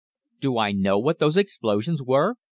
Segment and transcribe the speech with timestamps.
[0.39, 2.33] "'Do I know what those explosions were?'